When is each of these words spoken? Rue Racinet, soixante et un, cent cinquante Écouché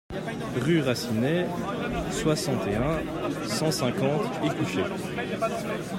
Rue 0.55 0.81
Racinet, 0.81 1.45
soixante 2.09 2.65
et 2.65 2.73
un, 2.75 3.01
cent 3.47 3.69
cinquante 3.69 4.23
Écouché 4.43 4.83